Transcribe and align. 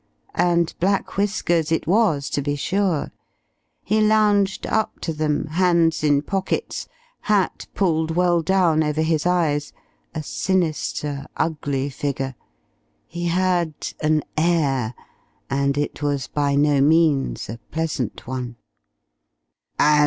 And 0.33 0.73
Black 0.79 1.15
Whiskers 1.15 1.71
it 1.71 1.85
was, 1.85 2.27
to 2.31 2.41
be 2.41 2.55
sure. 2.55 3.11
He 3.83 4.01
lounged 4.01 4.65
up 4.65 4.99
to 5.01 5.13
them, 5.13 5.45
hands 5.45 6.03
in 6.03 6.23
pockets, 6.23 6.87
hat 7.19 7.67
pulled 7.75 8.09
well 8.15 8.41
down 8.41 8.83
over 8.83 9.03
his 9.03 9.27
eyes, 9.27 9.73
a 10.15 10.23
sinister, 10.23 11.27
ugly 11.37 11.91
figure. 11.91 12.33
He 13.05 13.25
had 13.27 13.75
an 13.99 14.23
"air" 14.35 14.95
and 15.51 15.77
it 15.77 16.01
was 16.01 16.25
by 16.25 16.55
no 16.55 16.81
means 16.81 17.47
a 17.47 17.59
pleasant 17.69 18.25
one. 18.25 18.55